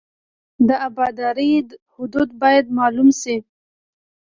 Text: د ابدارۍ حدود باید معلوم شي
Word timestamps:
د 0.67 0.69
ابدارۍ 0.87 1.51
حدود 1.95 2.29
باید 2.41 2.65
معلوم 2.77 3.09
شي 3.21 3.35